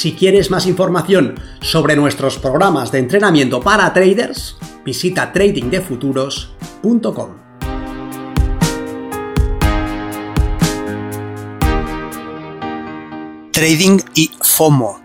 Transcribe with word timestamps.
Si 0.00 0.14
quieres 0.14 0.50
más 0.50 0.64
información 0.64 1.38
sobre 1.60 1.94
nuestros 1.94 2.38
programas 2.38 2.90
de 2.90 3.00
entrenamiento 3.00 3.60
para 3.60 3.92
traders, 3.92 4.56
visita 4.82 5.30
tradingdefuturos.com. 5.30 7.36
Trading 13.52 13.98
y 14.14 14.30
FOMO. 14.40 15.02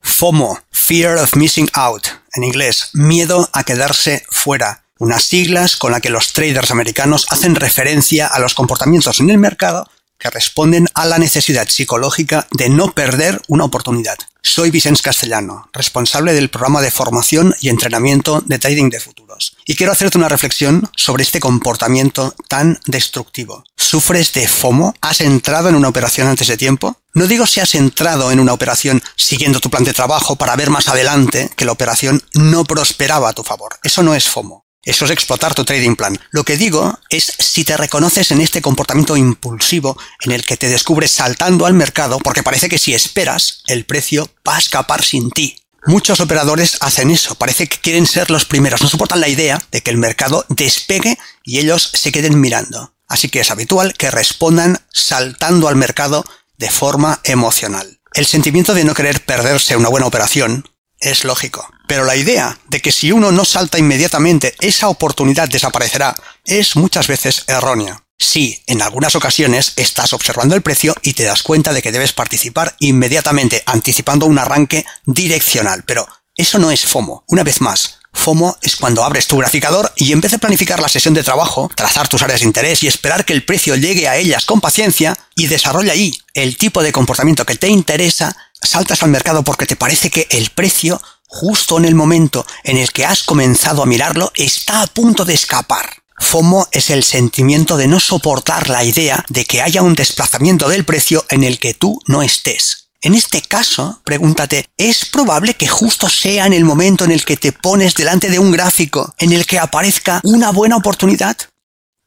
FOMO, 0.00 0.58
Fear 0.72 1.18
of 1.18 1.36
Missing 1.36 1.68
Out, 1.74 2.08
en 2.34 2.42
inglés, 2.42 2.90
miedo 2.94 3.48
a 3.52 3.62
quedarse 3.62 4.24
fuera, 4.28 4.82
unas 4.98 5.22
siglas 5.22 5.76
con 5.76 5.92
la 5.92 6.00
que 6.00 6.10
los 6.10 6.32
traders 6.32 6.72
americanos 6.72 7.28
hacen 7.30 7.54
referencia 7.54 8.26
a 8.26 8.40
los 8.40 8.54
comportamientos 8.54 9.20
en 9.20 9.30
el 9.30 9.38
mercado 9.38 9.88
que 10.18 10.30
responden 10.30 10.86
a 10.94 11.06
la 11.06 11.18
necesidad 11.18 11.68
psicológica 11.68 12.46
de 12.50 12.68
no 12.68 12.92
perder 12.92 13.40
una 13.48 13.64
oportunidad. 13.64 14.18
Soy 14.42 14.70
Vicens 14.70 15.02
Castellano, 15.02 15.68
responsable 15.72 16.32
del 16.32 16.48
programa 16.48 16.80
de 16.80 16.90
formación 16.90 17.54
y 17.60 17.68
entrenamiento 17.68 18.40
de 18.46 18.58
trading 18.58 18.88
de 18.88 19.00
futuros, 19.00 19.56
y 19.66 19.76
quiero 19.76 19.92
hacerte 19.92 20.16
una 20.16 20.28
reflexión 20.28 20.88
sobre 20.96 21.22
este 21.22 21.40
comportamiento 21.40 22.34
tan 22.48 22.80
destructivo. 22.86 23.64
¿Sufres 23.76 24.32
de 24.32 24.48
FOMO? 24.48 24.94
¿Has 25.00 25.20
entrado 25.20 25.68
en 25.68 25.74
una 25.74 25.88
operación 25.88 26.28
antes 26.28 26.48
de 26.48 26.56
tiempo? 26.56 26.96
No 27.14 27.26
digo 27.26 27.46
si 27.46 27.60
has 27.60 27.74
entrado 27.74 28.30
en 28.30 28.40
una 28.40 28.52
operación 28.52 29.02
siguiendo 29.16 29.60
tu 29.60 29.70
plan 29.70 29.84
de 29.84 29.92
trabajo 29.92 30.36
para 30.36 30.56
ver 30.56 30.70
más 30.70 30.88
adelante 30.88 31.50
que 31.56 31.64
la 31.64 31.72
operación 31.72 32.22
no 32.34 32.64
prosperaba 32.64 33.30
a 33.30 33.32
tu 33.32 33.42
favor. 33.42 33.78
Eso 33.82 34.02
no 34.02 34.14
es 34.14 34.28
FOMO. 34.28 34.67
Eso 34.84 35.04
es 35.04 35.10
explotar 35.10 35.54
tu 35.54 35.64
trading 35.64 35.96
plan. 35.96 36.18
Lo 36.30 36.44
que 36.44 36.56
digo 36.56 36.98
es 37.10 37.32
si 37.38 37.64
te 37.64 37.76
reconoces 37.76 38.30
en 38.30 38.40
este 38.40 38.62
comportamiento 38.62 39.16
impulsivo 39.16 39.98
en 40.20 40.32
el 40.32 40.44
que 40.44 40.56
te 40.56 40.68
descubres 40.68 41.10
saltando 41.10 41.66
al 41.66 41.74
mercado 41.74 42.18
porque 42.18 42.42
parece 42.42 42.68
que 42.68 42.78
si 42.78 42.94
esperas, 42.94 43.62
el 43.66 43.84
precio 43.84 44.30
va 44.46 44.56
a 44.56 44.60
escapar 44.60 45.04
sin 45.04 45.30
ti. 45.30 45.60
Muchos 45.86 46.20
operadores 46.20 46.76
hacen 46.80 47.10
eso, 47.10 47.34
parece 47.34 47.66
que 47.66 47.78
quieren 47.78 48.06
ser 48.06 48.30
los 48.30 48.44
primeros, 48.44 48.82
no 48.82 48.88
soportan 48.88 49.20
la 49.20 49.28
idea 49.28 49.62
de 49.70 49.80
que 49.80 49.90
el 49.90 49.96
mercado 49.96 50.44
despegue 50.48 51.18
y 51.44 51.58
ellos 51.58 51.90
se 51.94 52.12
queden 52.12 52.40
mirando. 52.40 52.94
Así 53.06 53.28
que 53.28 53.40
es 53.40 53.50
habitual 53.50 53.94
que 53.94 54.10
respondan 54.10 54.78
saltando 54.92 55.68
al 55.68 55.76
mercado 55.76 56.24
de 56.58 56.70
forma 56.70 57.20
emocional. 57.24 58.00
El 58.12 58.26
sentimiento 58.26 58.74
de 58.74 58.84
no 58.84 58.94
querer 58.94 59.24
perderse 59.24 59.76
una 59.76 59.88
buena 59.88 60.06
operación 60.06 60.68
es 61.00 61.24
lógico. 61.24 61.68
Pero 61.86 62.04
la 62.04 62.16
idea 62.16 62.58
de 62.68 62.80
que 62.80 62.92
si 62.92 63.12
uno 63.12 63.32
no 63.32 63.44
salta 63.44 63.78
inmediatamente 63.78 64.54
esa 64.60 64.88
oportunidad 64.88 65.48
desaparecerá 65.48 66.14
es 66.44 66.76
muchas 66.76 67.06
veces 67.06 67.44
errónea. 67.46 68.02
Sí, 68.18 68.62
en 68.66 68.82
algunas 68.82 69.14
ocasiones 69.14 69.74
estás 69.76 70.12
observando 70.12 70.56
el 70.56 70.62
precio 70.62 70.94
y 71.02 71.14
te 71.14 71.22
das 71.22 71.44
cuenta 71.44 71.72
de 71.72 71.82
que 71.82 71.92
debes 71.92 72.12
participar 72.12 72.74
inmediatamente 72.80 73.62
anticipando 73.64 74.26
un 74.26 74.40
arranque 74.40 74.84
direccional, 75.04 75.84
pero 75.86 76.06
eso 76.34 76.58
no 76.58 76.72
es 76.72 76.84
FOMO. 76.84 77.24
Una 77.28 77.44
vez 77.44 77.60
más, 77.60 77.98
FOMO 78.12 78.56
es 78.62 78.76
cuando 78.76 79.04
abres 79.04 79.28
tu 79.28 79.38
graficador 79.38 79.92
y 79.94 80.12
en 80.12 80.20
vez 80.20 80.32
de 80.32 80.38
planificar 80.38 80.80
la 80.80 80.88
sesión 80.88 81.14
de 81.14 81.22
trabajo, 81.22 81.70
trazar 81.74 82.08
tus 82.08 82.22
áreas 82.22 82.40
de 82.40 82.46
interés 82.46 82.82
y 82.82 82.88
esperar 82.88 83.24
que 83.24 83.32
el 83.32 83.44
precio 83.44 83.76
llegue 83.76 84.08
a 84.08 84.16
ellas 84.16 84.44
con 84.44 84.60
paciencia 84.60 85.16
y 85.36 85.46
desarrolla 85.46 85.92
ahí 85.92 86.18
el 86.34 86.56
tipo 86.56 86.82
de 86.82 86.92
comportamiento 86.92 87.46
que 87.46 87.54
te 87.54 87.68
interesa, 87.68 88.36
saltas 88.62 89.02
al 89.02 89.10
mercado 89.10 89.42
porque 89.42 89.66
te 89.66 89.76
parece 89.76 90.10
que 90.10 90.26
el 90.30 90.50
precio, 90.50 91.00
justo 91.26 91.78
en 91.78 91.84
el 91.84 91.94
momento 91.94 92.46
en 92.64 92.76
el 92.76 92.92
que 92.92 93.04
has 93.04 93.22
comenzado 93.22 93.82
a 93.82 93.86
mirarlo, 93.86 94.32
está 94.36 94.82
a 94.82 94.86
punto 94.86 95.24
de 95.24 95.34
escapar. 95.34 96.02
FOMO 96.18 96.68
es 96.72 96.90
el 96.90 97.04
sentimiento 97.04 97.76
de 97.76 97.86
no 97.86 98.00
soportar 98.00 98.68
la 98.68 98.84
idea 98.84 99.24
de 99.28 99.44
que 99.44 99.62
haya 99.62 99.82
un 99.82 99.94
desplazamiento 99.94 100.68
del 100.68 100.84
precio 100.84 101.24
en 101.30 101.44
el 101.44 101.58
que 101.58 101.74
tú 101.74 102.00
no 102.06 102.22
estés. 102.22 102.88
En 103.00 103.14
este 103.14 103.42
caso, 103.42 104.00
pregúntate, 104.04 104.66
¿es 104.76 105.04
probable 105.04 105.54
que 105.54 105.68
justo 105.68 106.08
sea 106.08 106.46
en 106.46 106.52
el 106.52 106.64
momento 106.64 107.04
en 107.04 107.12
el 107.12 107.24
que 107.24 107.36
te 107.36 107.52
pones 107.52 107.94
delante 107.94 108.28
de 108.28 108.40
un 108.40 108.50
gráfico 108.50 109.14
en 109.18 109.32
el 109.32 109.46
que 109.46 109.60
aparezca 109.60 110.20
una 110.24 110.50
buena 110.50 110.76
oportunidad? 110.76 111.36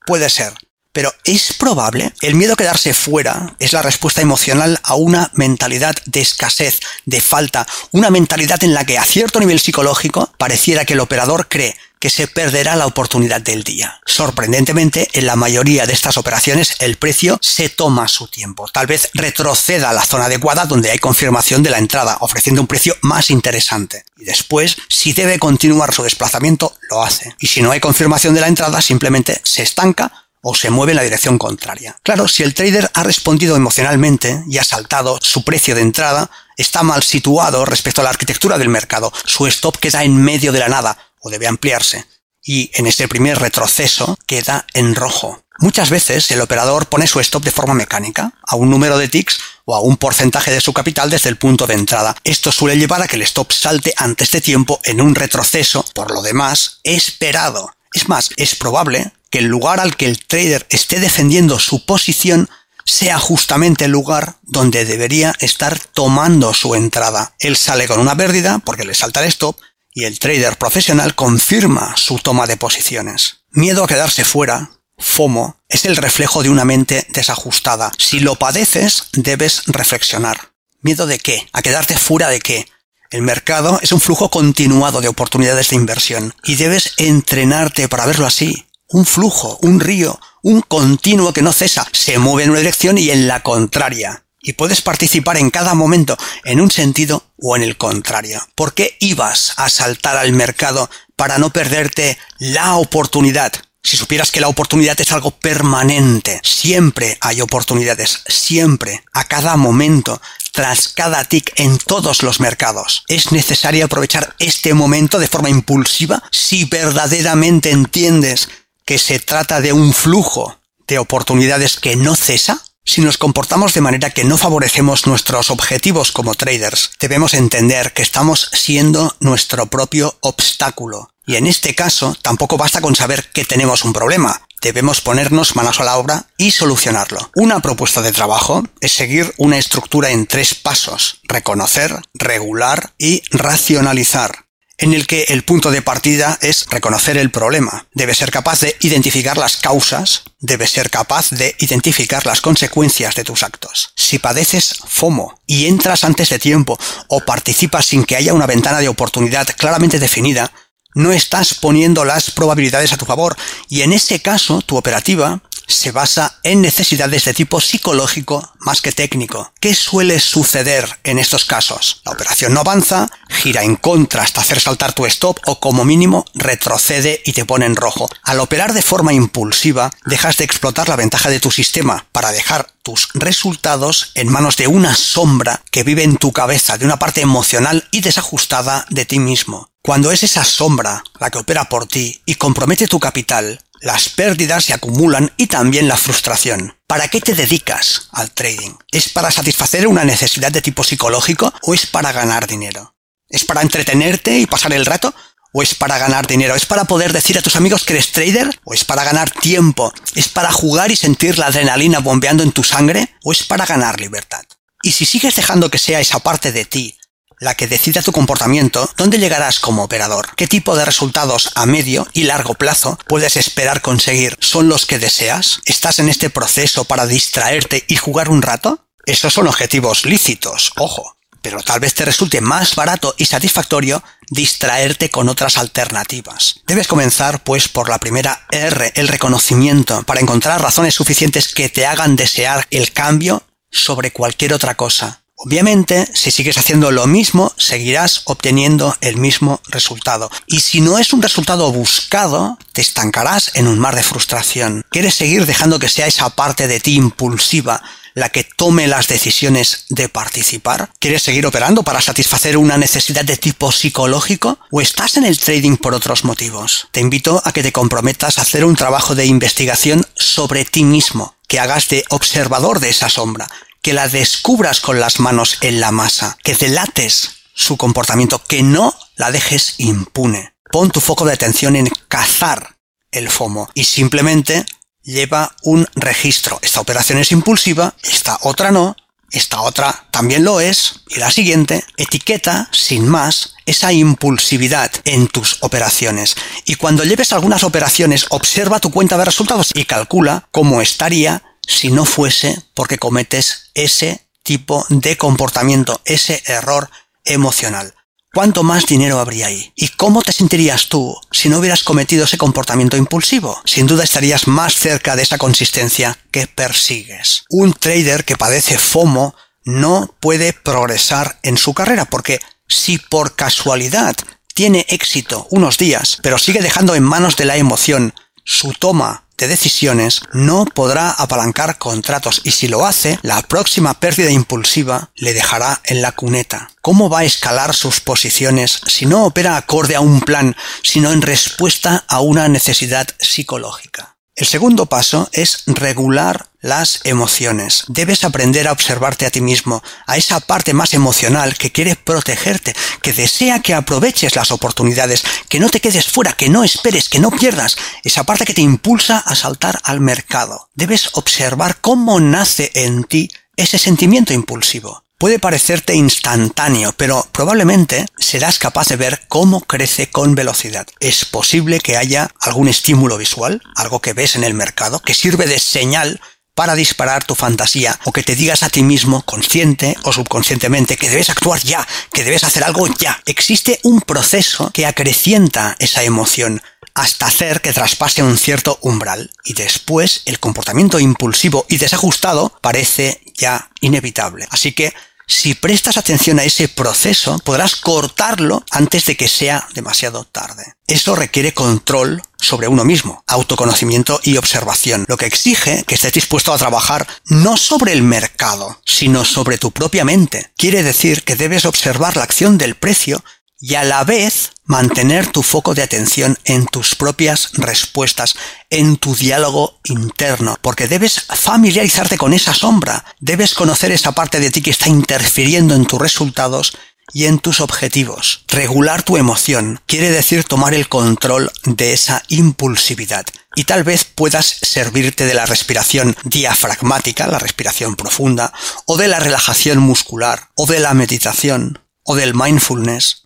Puede 0.06 0.30
ser, 0.30 0.54
pero 0.94 1.14
¿es 1.24 1.54
probable? 1.54 2.14
El 2.22 2.36
miedo 2.36 2.54
a 2.54 2.58
quedarse 2.58 2.94
fuera 2.94 3.56
es 3.60 3.74
la 3.74 3.82
respuesta 3.82 4.22
emocional 4.22 4.80
a 4.84 4.96
una 4.96 5.30
mentalidad 5.34 5.96
de 6.06 6.22
escasez, 6.22 6.80
de 7.06 7.22
falta, 7.22 7.68
una 7.92 8.10
mentalidad 8.10 8.64
en 8.64 8.74
la 8.74 8.86
que 8.86 8.98
a 8.98 9.06
cierto 9.06 9.40
nivel 9.40 9.60
psicológico 9.60 10.32
pareciera 10.38 10.86
que 10.86 10.94
el 10.94 11.00
operador 11.00 11.48
cree 11.48 11.76
que 12.02 12.10
se 12.10 12.28
perderá 12.28 12.76
la 12.76 12.88
oportunidad 12.88 13.42
del 13.42 13.64
día. 13.64 14.02
Sorprendentemente, 14.08 15.08
en 15.14 15.28
la 15.28 15.36
mayoría 15.36 15.86
de 15.86 15.94
estas 15.94 16.18
operaciones 16.18 16.76
el 16.80 16.98
precio 16.98 17.38
se 17.44 17.70
toma 17.70 18.08
su 18.08 18.28
tiempo. 18.28 18.68
Tal 18.74 18.88
vez 18.88 19.12
retroceda 19.14 19.92
a 19.92 19.94
la 19.94 20.04
zona 20.04 20.26
adecuada 20.26 20.66
donde 20.66 20.90
hay 20.90 20.98
confirmación 20.98 21.62
de 21.62 21.70
la 21.70 21.78
entrada, 21.78 22.18
ofreciendo 22.22 22.60
un 22.60 22.68
precio 22.68 22.98
más 23.02 23.30
interesante. 23.30 24.04
Y 24.18 24.26
después, 24.26 24.78
si 24.90 25.14
debe 25.14 25.38
continuar 25.38 25.94
su 25.94 26.02
desplazamiento, 26.02 26.76
lo 26.90 27.04
hace. 27.04 27.36
Y 27.40 27.46
si 27.46 27.62
no 27.62 27.70
hay 27.70 27.80
confirmación 27.80 28.34
de 28.34 28.42
la 28.42 28.48
entrada, 28.48 28.82
simplemente 28.82 29.40
se 29.44 29.62
estanca 29.62 30.12
o 30.42 30.56
se 30.56 30.70
mueve 30.70 30.92
en 30.94 30.98
la 30.98 31.04
dirección 31.04 31.38
contraria. 31.38 31.98
Claro, 32.04 32.28
si 32.28 32.44
el 32.44 32.54
trader 32.54 32.90
ha 32.94 33.04
respondido 33.04 33.56
emocionalmente 33.56 34.44
y 34.48 34.58
ha 34.58 34.64
saltado 34.64 35.20
su 35.22 35.44
precio 35.44 35.76
de 35.76 35.82
entrada, 35.82 36.30
está 36.58 36.84
mal 36.84 37.04
situado 37.04 37.66
respecto 37.66 38.02
a 38.02 38.04
la 38.04 38.10
arquitectura 38.10 38.58
del 38.58 38.70
mercado. 38.70 39.14
Su 39.26 39.48
stop 39.48 39.78
queda 39.78 40.04
en 40.04 40.16
medio 40.16 40.52
de 40.52 40.60
la 40.60 40.70
nada 40.70 40.98
o 41.20 41.30
debe 41.30 41.48
ampliarse. 41.48 42.06
Y 42.44 42.72
en 42.74 42.88
ese 42.88 43.08
primer 43.08 43.38
retroceso 43.40 44.18
queda 44.26 44.66
en 44.74 44.96
rojo. 44.96 45.44
Muchas 45.60 45.92
veces 45.92 46.32
el 46.32 46.42
operador 46.42 46.88
pone 46.88 47.06
su 47.06 47.20
stop 47.20 47.44
de 47.44 47.52
forma 47.52 47.76
mecánica, 47.76 48.34
a 48.48 48.56
un 48.56 48.72
número 48.72 48.98
de 48.98 49.08
ticks 49.08 49.40
o 49.66 49.76
a 49.76 49.80
un 49.80 49.96
porcentaje 49.96 50.50
de 50.50 50.60
su 50.60 50.74
capital 50.74 51.12
desde 51.12 51.30
el 51.30 51.38
punto 51.38 51.68
de 51.68 51.76
entrada. 51.76 52.16
Esto 52.24 52.52
suele 52.52 52.80
llevar 52.80 53.04
a 53.04 53.08
que 53.08 53.16
el 53.16 53.22
stop 53.22 53.52
salte 53.52 53.94
antes 53.96 54.32
de 54.32 54.42
tiempo 54.42 54.80
en 54.84 55.02
un 55.02 55.14
retroceso, 55.14 55.86
por 55.94 56.10
lo 56.10 56.24
demás, 56.24 56.80
esperado. 56.84 57.72
Es 57.94 58.10
más, 58.10 58.32
es 58.38 58.56
probable 58.56 59.12
que 59.32 59.40
el 59.40 59.46
lugar 59.46 59.80
al 59.80 59.96
que 59.96 60.06
el 60.06 60.24
trader 60.24 60.68
esté 60.70 61.00
defendiendo 61.00 61.58
su 61.58 61.86
posición 61.86 62.50
sea 62.86 63.18
justamente 63.18 63.86
el 63.86 63.92
lugar 63.92 64.36
donde 64.44 64.86
debería 64.86 65.34
estar 65.40 65.80
tomando 65.80 66.54
su 66.54 66.76
entrada. 66.76 67.34
Él 67.40 67.56
sale 67.56 67.88
con 67.88 68.00
una 68.00 68.16
pérdida 68.16 68.60
porque 68.60 68.84
le 68.84 68.94
salta 68.94 69.22
el 69.22 69.30
stop 69.30 69.58
y 69.94 70.04
el 70.04 70.20
trader 70.20 70.58
profesional 70.58 71.16
confirma 71.16 71.96
su 71.96 72.20
toma 72.20 72.46
de 72.46 72.58
posiciones. 72.58 73.38
Miedo 73.52 73.84
a 73.84 73.88
quedarse 73.88 74.26
fuera, 74.26 74.72
FOMO, 74.98 75.58
es 75.70 75.86
el 75.86 75.96
reflejo 75.96 76.44
de 76.44 76.50
una 76.50 76.66
mente 76.66 77.06
desajustada. 77.10 77.92
Si 77.98 78.20
lo 78.20 78.36
padeces, 78.36 79.06
debes 79.14 79.64
reflexionar. 79.68 80.52
¿Miedo 80.82 81.08
de 81.08 81.20
qué? 81.20 81.48
¿A 81.54 81.62
quedarte 81.62 81.98
fuera 81.98 82.30
de 82.30 82.40
qué? 82.40 82.68
El 83.12 83.22
mercado 83.22 83.80
es 83.82 83.92
un 83.92 84.02
flujo 84.02 84.30
continuado 84.30 85.02
de 85.02 85.10
oportunidades 85.10 85.70
de 85.70 85.76
inversión 85.76 86.34
y 86.44 86.56
debes 86.56 86.94
entrenarte 86.98 87.88
para 87.88 88.06
verlo 88.06 88.26
así 88.26 88.66
un 88.92 89.06
flujo, 89.06 89.58
un 89.62 89.80
río, 89.80 90.20
un 90.42 90.62
continuo 90.62 91.34
que 91.34 91.42
no 91.42 91.54
cesa, 91.54 91.88
se 91.92 92.18
mueve 92.18 92.44
en 92.44 92.52
una 92.52 92.60
dirección 92.60 92.98
y 92.98 93.10
en 93.10 93.28
la 93.28 93.42
contraria. 93.42 94.24
Y 94.44 94.54
puedes 94.54 94.82
participar 94.82 95.38
en 95.38 95.52
cada 95.52 95.76
momento 95.76 96.18
en 96.46 96.60
un 96.62 96.72
sentido 96.72 97.24
o 97.40 97.56
en 97.56 97.62
el 97.62 97.78
contrario. 97.78 98.42
¿Por 98.56 98.74
qué 98.74 98.98
ibas 99.00 99.54
a 99.58 99.70
saltar 99.70 100.18
al 100.18 100.34
mercado 100.34 100.90
para 101.16 101.38
no 101.38 101.52
perderte 101.52 102.18
la 102.40 102.76
oportunidad? 102.76 103.54
Si 103.84 103.98
supieras 103.98 104.32
que 104.32 104.42
la 104.42 104.48
oportunidad 104.48 105.00
es 105.00 105.12
algo 105.12 105.32
permanente, 105.32 106.40
siempre 106.44 107.18
hay 107.20 107.42
oportunidades, 107.42 108.22
siempre, 108.28 109.04
a 109.12 109.24
cada 109.24 109.58
momento, 109.58 110.22
tras 110.52 110.90
cada 110.90 111.24
tick 111.24 111.52
en 111.56 111.78
todos 111.78 112.22
los 112.22 112.40
mercados. 112.40 113.04
Es 113.08 113.32
necesario 113.32 113.86
aprovechar 113.86 114.36
este 114.38 114.74
momento 114.74 115.18
de 115.18 115.28
forma 115.28 115.50
impulsiva 115.50 116.22
si 116.32 116.66
verdaderamente 116.66 117.72
entiendes 117.72 118.50
que 118.92 118.98
se 118.98 119.20
trata 119.20 119.62
de 119.62 119.72
un 119.72 119.94
flujo 119.94 120.60
de 120.86 121.00
oportunidades 121.00 121.80
que 121.80 121.96
no 121.96 122.14
cesa? 122.14 122.62
Si 122.84 123.00
nos 123.00 123.18
comportamos 123.18 123.74
de 123.74 123.80
manera 123.80 124.10
que 124.10 124.26
no 124.26 124.38
favorecemos 124.38 125.08
nuestros 125.08 125.50
objetivos 125.50 126.12
como 126.12 126.36
traders, 126.36 126.92
debemos 127.00 127.34
entender 127.34 127.94
que 127.94 128.02
estamos 128.02 128.50
siendo 128.52 129.16
nuestro 129.22 129.68
propio 129.68 130.18
obstáculo. 130.20 131.10
Y 131.26 131.38
en 131.38 131.48
este 131.48 131.74
caso, 131.74 132.18
tampoco 132.22 132.58
basta 132.58 132.82
con 132.82 132.94
saber 132.98 133.30
que 133.32 133.46
tenemos 133.46 133.86
un 133.86 133.94
problema. 133.94 134.42
debemos 134.62 135.00
ponernos 135.00 135.56
manos 135.56 135.80
a 135.80 135.86
la 135.86 135.96
obra 135.96 136.26
y 136.38 136.52
solucionarlo. 136.52 137.32
Una 137.34 137.62
propuesta 137.62 138.02
de 138.02 138.12
trabajo 138.12 138.66
es 138.82 138.92
seguir 138.92 139.34
una 139.38 139.58
estructura 139.58 140.12
en 140.12 140.28
tres 140.28 140.54
pasos. 140.54 141.22
Reconocer, 141.24 142.02
regular 142.14 142.94
y 142.98 143.24
racionalizar 143.32 144.51
en 144.82 144.94
el 144.94 145.08
que 145.08 145.26
el 145.30 145.44
punto 145.44 145.72
de 145.72 145.84
partida 145.84 146.38
es 146.42 146.66
reconocer 146.70 147.16
el 147.18 147.30
problema. 147.30 147.88
Debe 147.94 148.16
ser 148.16 148.32
capaz 148.32 148.60
de 148.62 148.76
identificar 148.82 149.38
las 149.38 149.58
causas, 149.58 150.24
debe 150.40 150.68
ser 150.68 150.90
capaz 150.90 151.30
de 151.30 151.56
identificar 151.60 152.26
las 152.26 152.42
consecuencias 152.42 153.16
de 153.16 153.24
tus 153.24 153.44
actos. 153.44 153.94
Si 153.96 154.18
padeces 154.18 154.82
FOMO 154.88 155.40
y 155.46 155.68
entras 155.68 156.04
antes 156.04 156.30
de 156.30 156.40
tiempo 156.40 156.80
o 157.08 157.22
participas 157.22 157.86
sin 157.86 158.04
que 158.04 158.16
haya 158.16 158.34
una 158.34 158.48
ventana 158.48 158.80
de 158.80 158.90
oportunidad 158.90 159.48
claramente 159.56 160.00
definida, 160.00 160.52
no 160.96 161.12
estás 161.12 161.54
poniendo 161.54 162.04
las 162.04 162.32
probabilidades 162.32 162.92
a 162.92 162.98
tu 162.98 163.06
favor 163.06 163.38
y 163.70 163.82
en 163.82 163.94
ese 163.94 164.20
caso 164.20 164.62
tu 164.62 164.78
operativa 164.78 165.42
se 165.68 165.92
basa 165.92 166.40
en 166.44 166.62
necesidades 166.62 167.26
de 167.26 167.34
tipo 167.34 167.62
psicológico 167.62 168.52
más 168.62 168.82
que 168.82 168.92
técnico. 168.92 169.52
¿Qué 169.60 169.76
suele 169.76 170.20
suceder 170.20 171.00
en 171.04 171.20
estos 171.20 171.46
casos? 171.46 172.02
La 172.06 172.12
operación 172.12 172.54
no 172.54 172.62
avanza, 172.62 173.10
gira 173.30 173.64
en 173.64 173.76
contra 173.76 174.24
hasta 174.24 174.42
hacer 174.42 174.60
saltar 174.60 174.94
tu 174.94 175.06
stop 175.06 175.40
o 175.46 175.60
como 175.60 175.86
mínimo 175.86 176.26
retrocede 176.34 177.22
y 177.26 177.34
te 177.34 177.46
pone 177.46 177.66
en 177.66 177.76
rojo. 177.76 178.10
Al 178.24 178.40
operar 178.40 178.74
de 178.74 178.82
forma 178.82 179.14
impulsiva, 179.14 179.92
dejas 180.06 180.38
de 180.38 180.46
explotar 180.46 180.90
la 180.90 180.96
ventaja 180.96 181.30
de 181.30 181.40
tu 181.40 181.52
sistema 181.52 182.06
para 182.12 182.32
dejar 182.32 182.68
tus 182.84 183.10
resultados 183.14 184.12
en 184.16 184.30
manos 184.30 184.58
de 184.58 184.68
una 184.68 184.96
sombra 184.96 185.62
que 185.72 185.84
vive 185.84 186.04
en 186.04 186.18
tu 186.18 186.32
cabeza, 186.32 186.78
de 186.78 186.86
una 186.86 186.98
parte 186.98 187.22
emocional 187.22 187.88
y 187.92 188.02
desajustada 188.02 188.86
de 188.90 189.06
ti 189.06 189.20
mismo. 189.20 189.70
Cuando 189.84 190.12
es 190.12 190.24
esa 190.24 190.46
sombra 190.46 191.04
la 191.20 191.30
que 191.32 191.40
opera 191.40 191.66
por 191.66 191.88
ti 191.88 192.22
y 192.26 192.36
compromete 192.36 192.88
tu 192.88 193.00
capital, 193.00 193.60
las 193.82 194.10
pérdidas 194.10 194.66
se 194.66 194.74
acumulan 194.74 195.32
y 195.38 195.48
también 195.48 195.88
la 195.88 195.98
frustración. 195.98 196.76
¿Para 196.92 197.08
qué 197.08 197.22
te 197.22 197.36
dedicas 197.36 198.10
al 198.12 198.32
trading? 198.32 198.74
¿Es 198.92 199.08
para 199.08 199.32
satisfacer 199.32 199.88
una 199.88 200.04
necesidad 200.04 200.52
de 200.52 200.62
tipo 200.62 200.84
psicológico 200.84 201.54
o 201.62 201.74
es 201.74 201.86
para 201.86 202.12
ganar 202.12 202.48
dinero? 202.48 202.98
¿Es 203.30 203.46
para 203.46 203.62
entretenerte 203.62 204.38
y 204.38 204.46
pasar 204.46 204.74
el 204.74 204.86
rato? 204.86 205.16
¿O 205.54 205.64
es 205.64 205.74
para 205.74 205.98
ganar 205.98 206.28
dinero? 206.28 206.54
¿Es 206.54 206.66
para 206.66 206.84
poder 206.84 207.14
decir 207.14 207.38
a 207.38 207.42
tus 207.42 207.56
amigos 207.56 207.86
que 207.86 207.94
eres 207.94 208.12
trader? 208.12 208.60
¿O 208.66 208.74
es 208.74 208.84
para 208.84 209.06
ganar 209.06 209.32
tiempo? 209.32 209.94
¿Es 210.16 210.28
para 210.28 210.52
jugar 210.52 210.92
y 210.92 210.98
sentir 210.98 211.40
la 211.40 211.46
adrenalina 211.46 212.00
bombeando 212.00 212.44
en 212.44 212.52
tu 212.52 212.62
sangre? 212.62 213.16
¿O 213.24 213.32
es 213.32 213.44
para 213.44 213.66
ganar 213.66 214.02
libertad? 214.02 214.44
Y 214.84 214.92
si 214.92 215.06
sigues 215.06 215.38
dejando 215.38 215.72
que 215.72 215.78
sea 215.78 216.02
esa 216.02 216.20
parte 216.20 216.52
de 216.52 216.66
ti 216.66 216.98
la 217.42 217.56
que 217.56 217.68
decida 217.68 218.02
tu 218.02 218.14
comportamiento, 218.14 218.90
dónde 218.96 219.18
llegarás 219.18 219.60
como 219.60 219.84
operador, 219.84 220.30
qué 220.38 220.48
tipo 220.48 220.78
de 220.78 220.86
resultados 220.86 221.52
a 221.56 221.66
medio 221.66 222.08
y 222.14 222.24
largo 222.24 222.54
plazo 222.54 222.98
puedes 223.08 223.36
esperar 223.36 223.82
conseguir, 223.82 224.38
son 224.40 224.70
los 224.70 224.86
que 224.86 225.00
deseas, 225.00 225.60
estás 225.66 226.00
en 226.00 226.08
este 226.08 226.30
proceso 226.30 226.86
para 226.86 227.08
distraerte 227.08 227.84
y 227.88 227.98
jugar 227.98 228.30
un 228.30 228.44
rato. 228.44 228.86
Esos 229.06 229.34
son 229.34 229.48
objetivos 229.48 230.06
lícitos, 230.06 230.72
ojo, 230.78 231.18
pero 231.42 231.64
tal 231.64 231.80
vez 231.80 231.96
te 231.96 232.06
resulte 232.06 232.40
más 232.42 232.76
barato 232.76 233.16
y 233.18 233.26
satisfactorio 233.26 234.04
distraerte 234.30 235.10
con 235.10 235.28
otras 235.28 235.58
alternativas. 235.58 236.62
Debes 236.68 236.88
comenzar 236.88 237.44
pues 237.44 237.68
por 237.68 237.90
la 237.90 237.98
primera 237.98 238.46
R, 238.52 238.92
el 238.96 239.08
reconocimiento, 239.08 240.04
para 240.04 240.22
encontrar 240.22 240.62
razones 240.62 240.94
suficientes 240.94 241.48
que 241.48 241.70
te 241.70 241.88
hagan 241.88 242.16
desear 242.16 242.68
el 242.70 242.94
cambio 242.94 243.42
sobre 243.72 244.12
cualquier 244.12 244.54
otra 244.54 244.76
cosa. 244.76 245.21
Obviamente, 245.44 246.08
si 246.14 246.30
sigues 246.30 246.60
haciendo 246.60 246.92
lo 246.92 247.08
mismo, 247.08 247.52
seguirás 247.58 248.22
obteniendo 248.26 248.96
el 249.02 249.18
mismo 249.18 249.60
resultado. 249.70 250.30
Y 250.46 250.60
si 250.60 250.82
no 250.82 251.00
es 251.00 251.14
un 251.14 251.22
resultado 251.24 251.72
buscado, 251.72 252.60
te 252.74 252.82
estancarás 252.82 253.50
en 253.56 253.68
un 253.68 253.80
mar 253.80 253.96
de 253.96 254.04
frustración. 254.04 254.86
¿Quieres 254.92 255.16
seguir 255.16 255.48
dejando 255.48 255.80
que 255.80 255.90
sea 255.90 256.06
esa 256.06 256.30
parte 256.30 256.68
de 256.68 256.80
ti 256.80 256.94
impulsiva 256.94 257.82
la 258.14 258.30
que 258.30 258.44
tome 258.44 258.88
las 258.88 259.08
decisiones 259.08 259.86
de 259.90 260.10
participar? 260.10 260.92
¿Quieres 261.00 261.24
seguir 261.24 261.48
operando 261.48 261.82
para 261.82 262.02
satisfacer 262.02 262.56
una 262.56 262.78
necesidad 262.78 263.26
de 263.26 263.38
tipo 263.38 263.72
psicológico? 263.72 264.60
¿O 264.70 264.80
estás 264.80 265.18
en 265.18 265.26
el 265.26 265.40
trading 265.40 265.78
por 265.78 265.96
otros 265.96 266.24
motivos? 266.24 266.88
Te 266.92 267.00
invito 267.00 267.42
a 267.44 267.52
que 267.52 267.64
te 267.64 267.72
comprometas 267.72 268.38
a 268.38 268.44
hacer 268.44 268.64
un 268.64 268.76
trabajo 268.76 269.16
de 269.16 269.26
investigación 269.26 270.06
sobre 270.14 270.66
ti 270.66 270.84
mismo, 270.84 271.36
que 271.48 271.60
hagas 271.60 271.88
de 271.90 272.06
observador 272.10 272.80
de 272.80 272.90
esa 272.90 273.10
sombra, 273.10 273.50
que 273.82 273.94
la 273.94 274.08
descubras 274.08 274.80
con 274.82 275.00
las 275.00 275.20
manos 275.20 275.58
en 275.62 275.80
la 275.80 275.92
masa, 275.92 276.38
que 276.44 276.56
delates 276.56 277.32
su 277.54 277.78
comportamiento, 277.78 278.42
que 278.44 278.64
no 278.64 278.94
la 279.16 279.32
dejes 279.32 279.76
impune. 279.78 280.54
Pon 280.72 280.92
tu 280.92 281.02
foco 281.02 281.26
de 281.26 281.34
atención 281.34 281.76
en 281.76 281.90
cazar 282.08 282.78
el 283.12 283.30
FOMO 283.30 283.70
y 283.74 283.84
simplemente 283.84 284.66
lleva 285.04 285.56
un 285.64 285.88
registro. 285.96 286.60
Esta 286.62 286.80
operación 286.80 287.18
es 287.18 287.32
impulsiva, 287.32 287.94
esta 288.04 288.38
otra 288.42 288.72
no, 288.72 288.96
esta 289.32 289.62
otra 289.62 290.08
también 290.12 290.44
lo 290.44 290.60
es, 290.60 291.02
y 291.08 291.20
la 291.20 291.32
siguiente, 291.32 291.84
etiqueta, 291.98 292.70
sin 292.72 293.08
más, 293.08 293.56
esa 293.66 293.92
impulsividad 293.94 294.92
en 295.06 295.28
tus 295.28 295.58
operaciones. 295.62 296.36
Y 296.66 296.76
cuando 296.76 297.04
lleves 297.04 297.32
algunas 297.32 297.64
operaciones, 297.64 298.26
observa 298.30 298.80
tu 298.80 298.92
cuenta 298.92 299.18
de 299.18 299.26
resultados 299.26 299.72
y 299.74 299.86
calcula 299.86 300.48
cómo 300.52 300.82
estaría 300.82 301.44
si 301.72 301.90
no 301.90 302.06
fuese 302.06 302.62
porque 302.74 302.98
cometes 302.98 303.72
ese 303.74 304.28
tipo 304.44 304.86
de 304.90 305.18
comportamiento, 305.18 306.02
ese 306.06 306.44
error 306.46 306.90
emocional. 307.24 307.94
¿Cuánto 308.34 308.64
más 308.64 308.86
dinero 308.86 309.20
habría 309.20 309.48
ahí? 309.48 309.74
¿Y 309.76 309.90
cómo 309.90 310.22
te 310.22 310.32
sentirías 310.32 310.88
tú 310.88 311.16
si 311.32 311.50
no 311.50 311.60
hubieras 311.60 311.84
cometido 311.84 312.24
ese 312.24 312.38
comportamiento 312.38 312.96
impulsivo? 312.96 313.62
Sin 313.66 313.88
duda 313.88 314.06
estarías 314.06 314.48
más 314.48 314.74
cerca 314.76 315.16
de 315.16 315.24
esa 315.24 315.38
consistencia 315.38 316.18
que 316.32 316.48
persigues. 316.48 317.44
Un 317.50 317.74
trader 317.74 318.24
que 318.24 318.38
padece 318.38 318.78
FOMO 318.78 319.36
no 319.66 320.16
puede 320.22 320.54
progresar 320.54 321.40
en 321.44 321.58
su 321.58 321.74
carrera 321.74 322.06
porque 322.06 322.40
si 322.70 322.98
por 322.98 323.36
casualidad 323.36 324.16
tiene 324.54 324.86
éxito 324.88 325.48
unos 325.50 325.78
días, 325.78 326.20
pero 326.24 326.38
sigue 326.38 326.62
dejando 326.62 326.96
en 326.96 327.04
manos 327.04 327.36
de 327.36 327.46
la 327.46 327.58
emoción 327.58 328.14
su 328.46 328.74
toma 328.74 329.26
de 329.42 329.48
decisiones, 329.48 330.22
no 330.34 330.66
podrá 330.66 331.10
apalancar 331.10 331.80
contratos 331.80 332.42
y 332.44 332.52
si 332.52 332.68
lo 332.68 332.86
hace, 332.86 333.20
la 333.24 333.42
próxima 333.42 333.96
pérdida 333.96 334.30
impulsiva 334.30 335.10
le 335.16 335.34
dejará 335.34 335.82
en 335.86 336.02
la 336.02 336.12
cuneta. 336.12 336.70
¿Cómo 336.82 337.10
va 337.10 337.20
a 337.20 337.24
escalar 337.26 337.74
sus 337.74 338.02
posiciones 338.02 338.80
si 338.86 339.08
no 339.08 339.26
opera 339.26 339.58
acorde 339.58 339.96
a 339.96 340.00
un 340.00 340.22
plan, 340.22 340.56
sino 340.84 341.12
en 341.12 341.24
respuesta 341.24 342.06
a 342.08 342.22
una 342.22 342.48
necesidad 342.48 343.08
psicológica? 343.20 344.16
El 344.36 344.46
segundo 344.46 344.86
paso 344.86 345.28
es 345.34 345.64
regular 345.66 346.51
las 346.62 347.02
emociones. 347.04 347.84
Debes 347.88 348.24
aprender 348.24 348.68
a 348.68 348.72
observarte 348.72 349.26
a 349.26 349.32
ti 349.32 349.42
mismo, 349.42 349.84
a 350.08 350.18
esa 350.18 350.40
parte 350.40 350.74
más 350.74 350.94
emocional 350.94 351.58
que 351.58 351.72
quiere 351.72 351.96
protegerte, 351.96 352.76
que 353.02 353.14
desea 353.14 353.62
que 353.62 353.74
aproveches 353.74 354.36
las 354.36 354.52
oportunidades, 354.52 355.24
que 355.50 355.60
no 355.60 355.70
te 355.70 355.82
quedes 355.82 356.08
fuera, 356.08 356.34
que 356.34 356.50
no 356.50 356.64
esperes, 356.64 357.10
que 357.10 357.20
no 357.20 357.32
pierdas, 357.32 357.76
esa 358.04 358.24
parte 358.24 358.46
que 358.46 358.54
te 358.54 358.62
impulsa 358.62 359.18
a 359.18 359.36
saltar 359.36 359.80
al 359.84 360.00
mercado. 360.00 360.70
Debes 360.76 361.10
observar 361.14 361.78
cómo 361.82 362.20
nace 362.20 362.72
en 362.76 363.04
ti 363.04 363.30
ese 363.58 363.78
sentimiento 363.78 364.34
impulsivo. 364.34 365.04
Puede 365.22 365.38
parecerte 365.38 365.94
instantáneo, 365.94 366.96
pero 366.98 367.28
probablemente 367.32 368.08
serás 368.18 368.58
capaz 368.58 368.88
de 368.88 368.96
ver 368.96 369.22
cómo 369.28 369.62
crece 369.62 370.10
con 370.10 370.34
velocidad. 370.34 370.88
Es 371.00 371.26
posible 371.26 371.80
que 371.80 371.96
haya 371.96 372.32
algún 372.40 372.68
estímulo 372.68 373.20
visual, 373.20 373.62
algo 373.76 374.02
que 374.02 374.14
ves 374.14 374.36
en 374.36 374.44
el 374.44 374.56
mercado, 374.56 375.00
que 375.00 375.14
sirve 375.14 375.46
de 375.46 375.60
señal 375.60 376.20
para 376.56 376.76
disparar 376.76 377.24
tu 377.24 377.36
fantasía 377.36 378.00
o 378.06 378.12
que 378.12 378.24
te 378.24 378.36
digas 378.36 378.64
a 378.64 378.70
ti 378.70 378.84
mismo, 378.84 379.24
consciente 379.24 379.96
o 380.04 380.12
subconscientemente, 380.12 380.98
que 380.98 381.10
debes 381.10 381.30
actuar 381.30 381.62
ya, 381.62 381.88
que 382.14 382.24
debes 382.24 382.44
hacer 382.44 382.64
algo 382.64 382.88
ya. 383.00 383.22
Existe 383.26 383.80
un 383.84 384.02
proceso 384.02 384.72
que 384.74 384.86
acrecienta 384.86 385.76
esa 385.80 386.04
emoción 386.04 386.62
hasta 386.94 387.26
hacer 387.26 387.62
que 387.62 387.74
traspase 387.74 388.22
un 388.22 388.38
cierto 388.38 388.78
umbral 388.82 389.32
y 389.46 389.54
después 389.54 390.24
el 390.26 390.40
comportamiento 390.40 391.00
impulsivo 391.00 391.66
y 391.70 391.78
desajustado 391.78 392.52
parece 392.62 393.22
ya 393.36 393.70
inevitable. 393.80 394.48
Así 394.50 394.74
que 394.74 394.94
si 395.32 395.56
prestas 395.56 395.96
atención 395.96 396.40
a 396.40 396.44
ese 396.44 396.68
proceso, 396.68 397.40
podrás 397.40 397.78
cortarlo 397.78 398.64
antes 398.70 399.06
de 399.06 399.16
que 399.16 399.30
sea 399.30 399.66
demasiado 399.74 400.26
tarde. 400.26 400.74
Eso 400.88 401.16
requiere 401.16 401.54
control 401.54 402.22
sobre 402.38 402.68
uno 402.68 402.84
mismo, 402.84 403.24
autoconocimiento 403.28 404.20
y 404.24 404.36
observación, 404.36 405.06
lo 405.08 405.16
que 405.16 405.28
exige 405.28 405.86
que 405.88 405.96
estés 405.96 406.12
dispuesto 406.12 406.52
a 406.52 406.58
trabajar 406.58 407.08
no 407.28 407.56
sobre 407.56 407.94
el 407.94 408.02
mercado, 408.02 408.82
sino 408.86 409.24
sobre 409.24 409.58
tu 409.58 409.72
propia 409.72 410.04
mente. 410.04 410.52
Quiere 410.58 410.84
decir 410.84 411.24
que 411.24 411.38
debes 411.38 411.64
observar 411.64 412.18
la 412.18 412.24
acción 412.24 412.58
del 412.58 412.76
precio 412.76 413.24
y 413.62 413.76
a 413.76 413.84
la 413.84 414.04
vez 414.04 414.52
mantener 414.66 415.28
tu 415.28 415.44
foco 415.44 415.76
de 415.76 415.84
atención 415.84 416.38
en 416.46 416.66
tus 416.66 416.96
propias 416.96 417.52
respuestas, 417.54 418.36
en 418.70 418.98
tu 418.98 419.16
diálogo 419.16 419.80
interno, 419.84 420.58
porque 420.62 420.88
debes 420.88 421.22
familiarizarte 421.22 422.18
con 422.18 422.34
esa 422.34 422.54
sombra, 422.54 423.06
debes 423.20 423.54
conocer 423.54 423.92
esa 423.92 424.14
parte 424.14 424.40
de 424.40 424.50
ti 424.50 424.62
que 424.62 424.72
está 424.72 424.90
interfiriendo 424.90 425.76
en 425.76 425.86
tus 425.86 426.02
resultados 426.02 426.74
y 427.14 427.26
en 427.26 427.40
tus 427.40 427.60
objetivos. 427.60 428.46
Regular 428.48 429.04
tu 429.04 429.18
emoción 429.18 429.80
quiere 429.86 430.10
decir 430.10 430.44
tomar 430.44 430.74
el 430.74 430.88
control 430.88 431.52
de 431.66 431.94
esa 431.94 432.24
impulsividad. 432.28 433.26
y 433.54 433.66
tal 433.66 433.84
vez 433.84 434.06
puedas 434.06 434.46
servirte 434.46 435.26
de 435.26 435.34
la 435.34 435.46
respiración 435.46 436.16
diafragmática, 436.24 437.28
la 437.28 437.38
respiración 437.38 437.98
profunda, 437.98 438.54
o 438.86 438.96
de 438.96 439.10
la 439.10 439.20
relajación 439.20 439.80
muscular, 439.80 440.48
o 440.56 440.66
de 440.68 440.80
la 440.80 440.94
meditación, 440.94 441.80
o 442.04 442.16
del 442.16 442.34
mindfulness. 442.34 443.21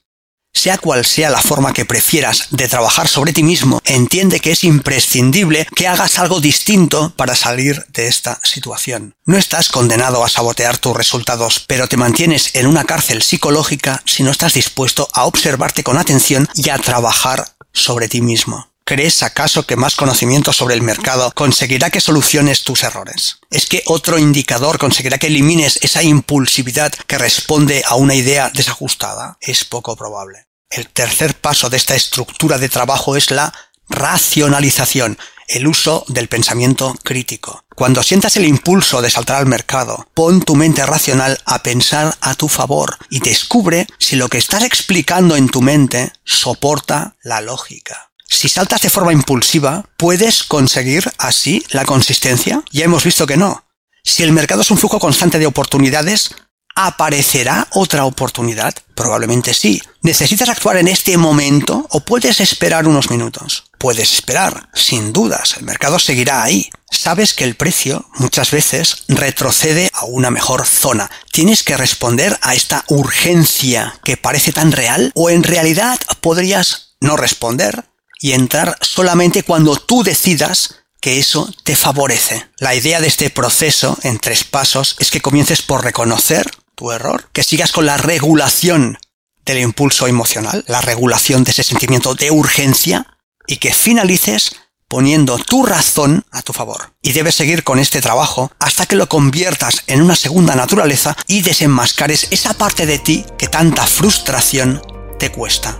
Sea 0.56 0.78
cual 0.78 1.06
sea 1.06 1.30
la 1.30 1.42
forma 1.42 1.74
que 1.74 1.86
prefieras 1.86 2.48
de 2.50 2.70
trabajar 2.70 3.10
sobre 3.10 3.34
ti 3.34 3.44
mismo, 3.44 3.82
entiende 3.84 4.40
que 4.40 4.52
es 4.52 4.64
imprescindible 4.64 5.68
que 5.76 5.88
hagas 5.88 6.18
algo 6.18 6.40
distinto 6.40 7.14
para 7.18 7.36
salir 7.36 7.86
de 7.90 8.08
esta 8.08 8.40
situación. 8.42 9.14
No 9.26 9.38
estás 9.38 9.70
condenado 9.70 10.24
a 10.24 10.30
sabotear 10.30 10.78
tus 10.78 10.96
resultados, 10.96 11.64
pero 11.68 11.88
te 11.88 11.98
mantienes 11.98 12.56
en 12.56 12.68
una 12.68 12.86
cárcel 12.86 13.22
psicológica 13.22 14.02
si 14.06 14.24
no 14.24 14.32
estás 14.32 14.54
dispuesto 14.54 15.10
a 15.14 15.26
observarte 15.26 15.84
con 15.84 15.98
atención 15.98 16.48
y 16.56 16.70
a 16.70 16.78
trabajar 16.78 17.46
sobre 17.74 18.08
ti 18.08 18.22
mismo. 18.22 18.68
¿Crees 18.88 19.24
acaso 19.24 19.66
que 19.66 19.76
más 19.76 19.96
conocimiento 19.96 20.54
sobre 20.54 20.76
el 20.76 20.84
mercado 20.84 21.32
conseguirá 21.34 21.90
que 21.90 22.00
soluciones 22.00 22.64
tus 22.64 22.84
errores? 22.84 23.40
¿Es 23.50 23.66
que 23.66 23.82
otro 23.88 24.20
indicador 24.20 24.78
conseguirá 24.78 25.18
que 25.18 25.26
elimines 25.26 25.80
esa 25.82 26.04
impulsividad 26.04 26.94
que 27.08 27.18
responde 27.18 27.82
a 27.88 27.96
una 27.96 28.14
idea 28.14 28.52
desajustada? 28.54 29.38
Es 29.42 29.66
poco 29.66 29.96
probable. 29.96 30.45
El 30.70 30.90
tercer 30.90 31.36
paso 31.36 31.70
de 31.70 31.78
esta 31.78 31.96
estructura 31.96 32.58
de 32.58 32.70
trabajo 32.70 33.16
es 33.16 33.32
la 33.32 33.54
racionalización, 33.90 35.18
el 35.48 35.68
uso 35.68 36.06
del 36.08 36.28
pensamiento 36.28 36.96
crítico. 37.04 37.64
Cuando 37.76 38.04
sientas 38.04 38.36
el 38.38 38.46
impulso 38.46 39.02
de 39.02 39.10
saltar 39.10 39.38
al 39.38 39.46
mercado, 39.46 40.08
pon 40.14 40.42
tu 40.42 40.56
mente 40.56 40.86
racional 40.86 41.40
a 41.46 41.62
pensar 41.62 42.18
a 42.22 42.36
tu 42.36 42.48
favor 42.48 42.98
y 43.10 43.20
descubre 43.20 43.88
si 44.00 44.16
lo 44.16 44.30
que 44.30 44.38
estás 44.38 44.64
explicando 44.64 45.36
en 45.36 45.50
tu 45.50 45.62
mente 45.62 46.12
soporta 46.24 47.16
la 47.22 47.42
lógica. 47.42 48.12
Si 48.28 48.50
saltas 48.50 48.82
de 48.82 48.90
forma 48.90 49.14
impulsiva, 49.14 49.86
¿puedes 49.98 50.44
conseguir 50.44 51.12
así 51.18 51.64
la 51.70 51.86
consistencia? 51.86 52.64
Ya 52.72 52.86
hemos 52.86 53.04
visto 53.04 53.28
que 53.28 53.38
no. 53.38 53.66
Si 54.04 54.24
el 54.24 54.32
mercado 54.32 54.62
es 54.62 54.72
un 54.72 54.78
flujo 54.78 55.00
constante 55.00 55.40
de 55.40 55.46
oportunidades, 55.46 56.36
¿aparecerá 56.76 57.68
otra 57.72 58.06
oportunidad? 58.06 58.76
Probablemente 58.94 59.54
sí. 59.54 59.82
¿Necesitas 60.02 60.50
actuar 60.50 60.78
en 60.78 60.88
este 60.88 61.18
momento 61.18 61.88
o 61.90 62.02
puedes 62.02 62.40
esperar 62.42 62.88
unos 62.88 63.10
minutos? 63.10 63.72
Puedes 63.78 64.14
esperar, 64.14 64.70
sin 64.74 65.14
dudas, 65.14 65.56
el 65.58 65.64
mercado 65.64 66.00
seguirá 66.00 66.44
ahí. 66.44 66.70
Sabes 66.92 67.34
que 67.34 67.44
el 67.44 67.56
precio 67.56 68.06
muchas 68.16 68.52
veces 68.52 69.04
retrocede 69.08 69.90
a 69.94 70.06
una 70.06 70.32
mejor 70.32 70.66
zona. 70.66 71.10
Tienes 71.32 71.64
que 71.64 71.78
responder 71.78 72.38
a 72.42 72.56
esta 72.56 72.84
urgencia 72.88 74.00
que 74.04 74.18
parece 74.18 74.52
tan 74.52 74.72
real 74.72 75.12
o 75.16 75.30
en 75.30 75.44
realidad 75.44 76.00
podrías 76.22 76.96
no 77.00 77.18
responder 77.18 77.86
y 78.20 78.34
entrar 78.34 78.78
solamente 78.82 79.44
cuando 79.44 79.76
tú 79.76 80.04
decidas 80.04 80.76
que 81.02 81.20
eso 81.20 81.54
te 81.64 81.76
favorece. 81.76 82.48
La 82.58 82.74
idea 82.74 83.00
de 83.00 83.08
este 83.08 83.30
proceso 83.30 83.98
en 84.02 84.18
tres 84.18 84.44
pasos 84.44 84.96
es 85.00 85.12
que 85.12 85.22
comiences 85.22 85.62
por 85.62 85.84
reconocer 85.84 86.50
tu 86.76 86.92
error, 86.92 87.30
que 87.34 87.44
sigas 87.44 87.72
con 87.72 87.86
la 87.86 87.98
regulación 87.98 89.00
del 89.46 89.60
impulso 89.60 90.08
emocional, 90.08 90.64
la 90.68 90.82
regulación 90.82 91.44
de 91.44 91.52
ese 91.52 91.64
sentimiento 91.64 92.16
de 92.16 92.32
urgencia 92.32 93.18
y 93.48 93.58
que 93.58 93.74
finalices 93.74 94.56
poniendo 94.88 95.38
tu 95.38 95.66
razón 95.66 96.26
a 96.32 96.42
tu 96.42 96.54
favor. 96.54 96.94
Y 97.02 97.14
debes 97.14 97.36
seguir 97.36 97.64
con 97.64 97.80
este 97.80 98.02
trabajo 98.02 98.52
hasta 98.60 98.86
que 98.86 98.96
lo 98.96 99.10
conviertas 99.10 99.84
en 99.88 100.02
una 100.02 100.16
segunda 100.16 100.56
naturaleza 100.56 101.16
y 101.28 101.42
desenmascares 101.42 102.28
esa 102.32 102.54
parte 102.54 102.86
de 102.86 103.00
ti 103.00 103.26
que 103.38 103.48
tanta 103.48 103.86
frustración 103.86 104.82
te 105.20 105.32
cuesta. 105.32 105.80